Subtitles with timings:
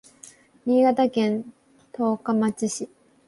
[0.65, 1.53] 新潟県
[1.93, 2.89] 十日町市